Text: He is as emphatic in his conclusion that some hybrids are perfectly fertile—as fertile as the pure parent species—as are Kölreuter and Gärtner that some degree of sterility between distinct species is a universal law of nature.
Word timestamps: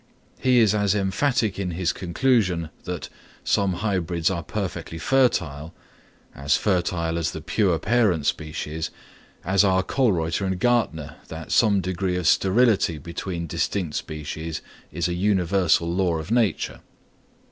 He 0.39 0.57
is 0.57 0.73
as 0.73 0.95
emphatic 0.95 1.59
in 1.59 1.69
his 1.69 1.93
conclusion 1.93 2.71
that 2.85 3.07
some 3.43 3.73
hybrids 3.85 4.31
are 4.31 4.41
perfectly 4.41 4.97
fertile—as 4.97 6.57
fertile 6.57 7.19
as 7.19 7.29
the 7.29 7.39
pure 7.41 7.77
parent 7.77 8.25
species—as 8.25 9.63
are 9.63 9.83
Kölreuter 9.83 10.47
and 10.47 10.59
Gärtner 10.59 11.23
that 11.27 11.51
some 11.51 11.81
degree 11.81 12.15
of 12.17 12.25
sterility 12.25 12.97
between 12.97 13.45
distinct 13.45 13.93
species 13.93 14.63
is 14.91 15.07
a 15.07 15.13
universal 15.13 15.87
law 15.87 16.15
of 16.17 16.31
nature. 16.31 16.79